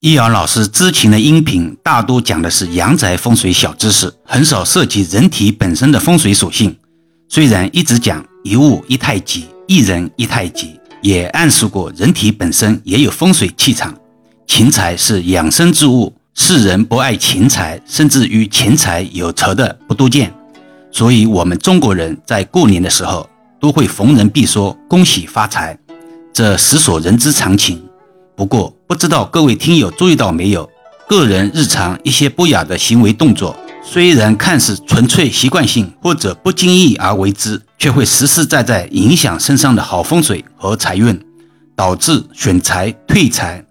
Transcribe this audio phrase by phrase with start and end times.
[0.00, 6.76] 易遥老师之前的音频大多讲的是阳宅风水小知识，很少涉及人体本身的风水属性。
[7.28, 13.92] 虽然一直讲一物一太极，一人一太极，也暗示过人体本身也有风水气场。
[14.46, 20.32] 钱财是养生之物，世人不爱钱财，甚至与钱财有仇的不多见。
[20.92, 23.28] 所以，我们中国人在过年的时候
[23.60, 25.76] 都会逢人必说恭喜发财，
[26.32, 27.82] 这实所人之常情。
[28.38, 30.70] 不过，不知道各位听友注意到没有，
[31.08, 41.20] 个人日常一些不雅的行为动作，虽然看似纯粹习惯性或者不经意而为之，却会实实在在影响身上的好风水和财运，
[41.74, 43.64] 导致损财退财。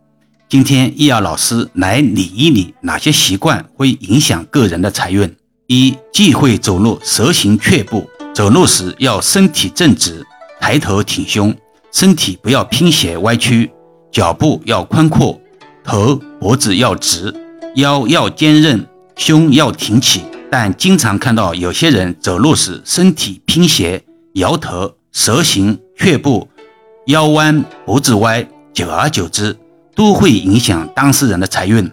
[0.49, 5.33] 今天易遥老师来理一理哪些习惯会影响个人的财运。
[5.67, 10.27] 一忌讳走路蛇形却步，走路时要身体正直，
[10.59, 11.55] 抬头挺胸，
[11.93, 13.71] 身体不要倾斜歪曲。
[14.17, 15.39] 脚步要宽阔，
[15.83, 17.31] 头脖子要直，
[17.75, 18.83] 腰要坚韧，
[19.15, 20.23] 胸要挺起。
[20.49, 26.49] 但经常看到有些人走路时身体倾斜、摇头、蛇形、却步、
[27.05, 29.55] 腰弯、脖子歪，久而久之
[29.93, 31.87] 都会影响当事人的财运。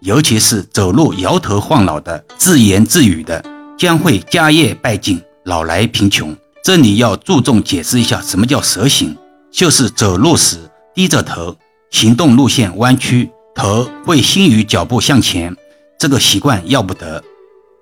[0.00, 3.44] 尤其是走路摇头晃脑的、自言自语的，
[3.78, 6.36] 将会家业败尽、老来贫穷。
[6.64, 9.16] 这里要注重解释一下，什么叫蛇形，
[9.52, 10.56] 就是走路时。
[10.94, 11.56] 低着头，
[11.90, 15.56] 行动路线弯曲，头会先于脚步向前，
[15.98, 17.22] 这个习惯要不得。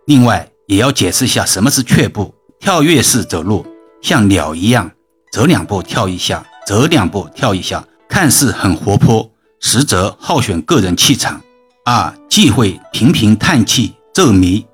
[0.07, 3.67] 另外，也要解释一下什么是雀步，跳跃式走路，
[4.03, 4.91] 像鸟一样，
[5.33, 11.41] 走两步跳一下，走两步跳一下，看似很活泼，实则耗损个人气场。
[11.85, 14.67] 二，忌讳频频叹气、皱眉。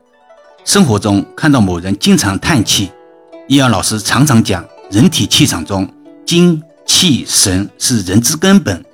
[0.64, 2.90] 生活中看到某人经常叹气，
[3.46, 5.88] 易阳老师常常讲，人体气场中
[6.26, 6.60] 精。
[6.86, 8.84] 气神是人之根本，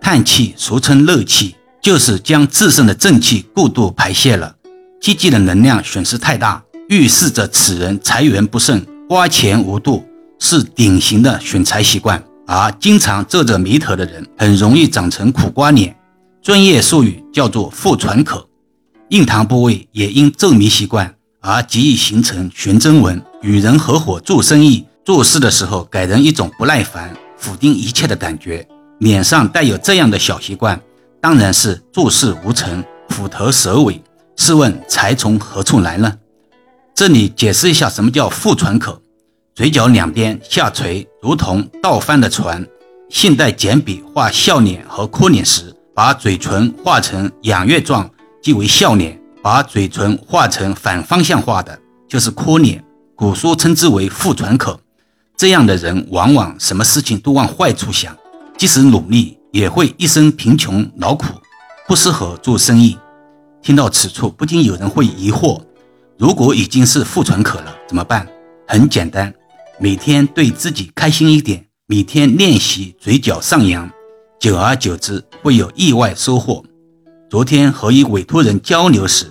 [0.00, 4.54] 叹气俗称漏气，就是将自身的正气过度排泄了，
[5.00, 10.04] 积极的能量损失太大，预示着此人财源不盛，花钱无度，
[10.38, 12.22] 是典型的损财习惯。
[12.46, 15.96] 而经常皱着眉头的人，很容易长成苦瓜脸，
[16.40, 18.48] 专业术语叫做腹喘口。
[19.08, 23.20] 印堂部位也因皱眉习惯而极易形成悬针纹。
[23.42, 24.84] 与人合伙做生意。
[25.06, 28.66] 做事的时候给人一种不耐烦、否定一切的感觉，
[28.98, 30.80] 脸上带有这样的小习惯，
[31.20, 34.02] 当然是做事无成、虎头蛇尾。
[34.34, 36.12] 试问财从何处来呢？
[36.92, 39.00] 这里解释一下什么叫腹船口，
[39.54, 42.66] 嘴角两边下垂，如同倒翻的船。
[43.08, 48.10] 现代简笔画笑脸和哭脸时，把嘴唇画成仰月状，
[48.42, 51.78] 即为笑脸；把嘴唇画成反方向画的，
[52.08, 52.82] 就是哭脸。
[53.14, 54.80] 古书称之为腹船口。
[55.36, 58.16] 这样的人往往什么事情都往坏处想，
[58.56, 61.26] 即使努力也会一生贫穷劳苦，
[61.86, 62.96] 不适合做生意。
[63.62, 65.60] 听到此处，不禁有人会疑惑：
[66.18, 68.26] 如果已经是腹喘渴了，怎么办？
[68.66, 69.32] 很简单，
[69.78, 73.90] 每天对自己开心一点，每天练习嘴角上扬，
[74.40, 76.64] 久而久之会有意外收获。
[77.28, 79.26] 昨天和一委托人交流时，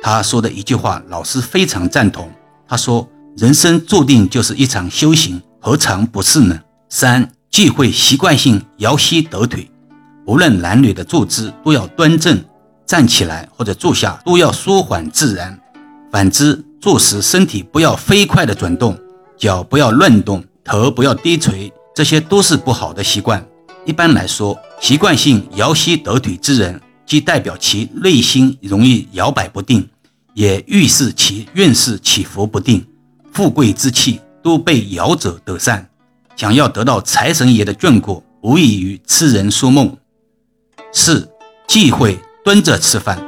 [0.00, 2.30] 他说的一句话，老师非常赞同。
[2.68, 6.60] 他说：“人生注定就是一场修行。”何尝不是呢？
[6.88, 9.68] 三忌讳习惯性摇膝抖腿，
[10.24, 12.42] 无论男女的坐姿都要端正，
[12.86, 15.58] 站起来或者坐下都要舒缓自然。
[16.10, 18.96] 反之，坐时身体不要飞快的转动，
[19.36, 23.44] 脚不要乱动，头不要低垂，这些都是不好的习惯。
[23.84, 29.86] 一般来说，习惯性摇膝抖腿之人，既代表其内心容易摇摆不定，
[30.34, 32.86] 也预示其运势起伏不定，
[33.32, 34.20] 富贵之气。
[34.42, 35.88] 都被摇者得善，
[36.36, 39.96] 想要得到财神爷的眷顾，无异于痴人说梦。
[40.92, 41.28] 四
[41.66, 43.18] 忌讳蹲着吃饭。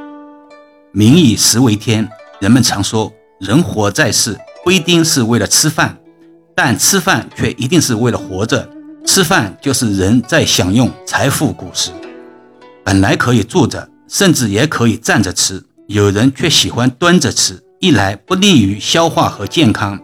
[0.91, 5.97] 民以食为天，人们常说，人活在世不一定是为了吃饭，
[6.55, 8.69] 但吃饭却一定是为了活着。
[9.05, 11.91] 吃饭就是人在享用财富果实，
[12.83, 19.99] 本来可以坐着，甚至也可以站着吃，有人却喜欢蹲着吃，一来不利于消化和健康。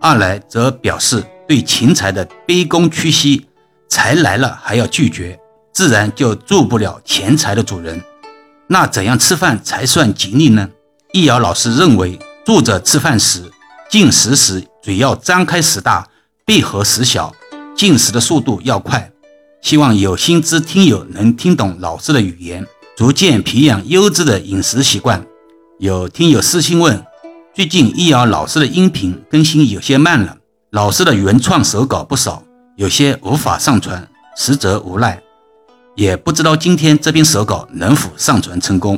[0.00, 3.46] 二来则表示对钱财的卑躬屈膝，
[3.88, 5.38] 财来了还要拒绝，
[5.74, 8.02] 自然就做不了钱财的主人。
[8.66, 10.70] 那怎样吃饭才算吉利呢？
[11.12, 13.42] 易遥老师认为，坐着吃饭时，
[13.90, 16.08] 进食时嘴要张开时大，
[16.46, 17.34] 闭合时小，
[17.76, 19.12] 进食的速度要快。
[19.60, 22.66] 希望有心之听友能听懂老师的语言，
[22.96, 25.26] 逐渐培养优质的饮食习惯。
[25.78, 27.04] 有听友私信问。
[27.52, 30.36] 最近易遥老师的音频更新有些慢了，
[30.70, 32.44] 老师的原创手稿不少，
[32.76, 35.20] 有些无法上传，实则无奈。
[35.96, 38.96] 也不知道今天这篇手稿能否上传成功。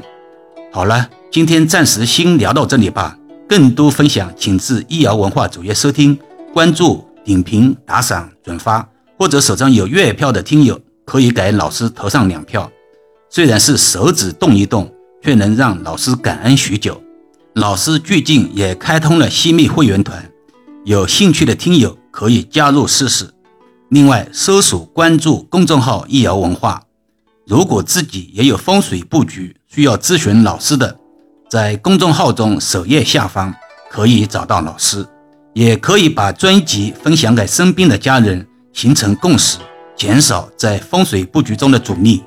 [0.70, 3.16] 好了，今天暂时先聊到这里吧。
[3.48, 6.18] 更多分享，请至易遥文化主页收听、
[6.52, 8.86] 关注、点评、打赏、转发，
[9.18, 12.70] 或者手上有月票的听友可以给老师投上两票。
[13.30, 17.01] 虽然是手指动一动，却能让老师感恩许久。
[17.54, 20.24] 老师最近也开通了西密会员团，
[20.86, 23.28] 有兴趣的听友可以加入试试。
[23.90, 26.82] 另外，搜索关注公众号“易瑶文化”。
[27.46, 30.96] 如果自己也有风水布局需要咨询老师的，
[31.50, 33.54] 在公众号中首页下方
[33.90, 35.06] 可以找到老师，
[35.52, 39.58] 也可以把专辑分享给身边的家人，形成共识，
[39.94, 42.22] 减少在风水布局中的阻力。